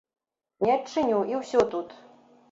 [0.65, 1.93] Не адчыню, і ўсё тут!